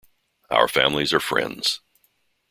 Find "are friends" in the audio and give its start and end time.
1.13-1.79